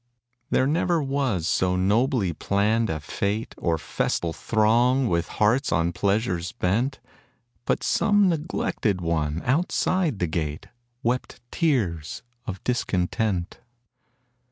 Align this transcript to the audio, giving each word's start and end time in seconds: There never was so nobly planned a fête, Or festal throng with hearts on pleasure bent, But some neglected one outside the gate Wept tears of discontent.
There 0.49 0.65
never 0.65 0.99
was 1.03 1.47
so 1.47 1.75
nobly 1.75 2.33
planned 2.33 2.89
a 2.89 2.93
fête, 2.95 3.53
Or 3.59 3.77
festal 3.77 4.33
throng 4.33 5.07
with 5.07 5.27
hearts 5.37 5.71
on 5.71 5.93
pleasure 5.93 6.41
bent, 6.57 6.99
But 7.65 7.83
some 7.83 8.27
neglected 8.27 8.99
one 8.99 9.43
outside 9.45 10.17
the 10.17 10.25
gate 10.25 10.65
Wept 11.03 11.39
tears 11.51 12.23
of 12.47 12.63
discontent. 12.63 13.59